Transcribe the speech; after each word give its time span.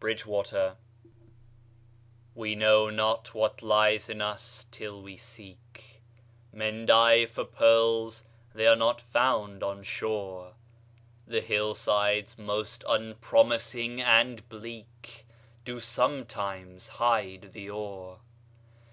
HIDDEN 0.00 0.44
GEMS 0.44 0.76
We 2.36 2.54
know 2.54 2.90
not 2.90 3.34
what 3.34 3.60
lies 3.60 4.08
in 4.08 4.22
us, 4.22 4.66
till 4.70 5.02
we 5.02 5.16
seek; 5.16 6.00
Men 6.52 6.86
dive 6.86 7.32
for 7.32 7.44
pearls—they 7.44 8.68
are 8.68 8.76
not 8.76 9.00
found 9.00 9.64
on 9.64 9.82
shore, 9.82 10.54
The 11.26 11.40
hillsides 11.40 12.38
most 12.38 12.84
unpromising 12.88 14.00
and 14.00 14.48
bleak 14.48 15.26
Do 15.64 15.80
sometimes 15.80 16.86
hide 16.86 17.52
the 17.52 17.70
ore. 17.70 18.20